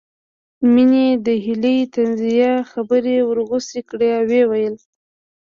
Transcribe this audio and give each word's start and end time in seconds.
مينې 0.73 1.07
د 1.25 1.27
هيلې 1.45 1.75
طنزيه 1.93 2.53
خبرې 2.71 3.17
ورغوڅې 3.29 3.81
کړې 3.89 4.09
او 4.17 4.23
ويې 4.29 4.43
ويل 4.49 4.75